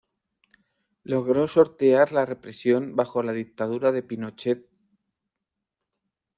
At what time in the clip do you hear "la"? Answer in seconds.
2.11-2.25, 3.21-3.33